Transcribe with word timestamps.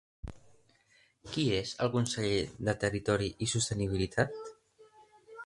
Qui 1.33 1.43
és 1.57 1.73
el 1.87 1.91
conseller 1.97 2.41
de 2.71 2.75
Territori 2.85 3.29
i 3.49 3.51
Sostenibilitat? 3.53 4.43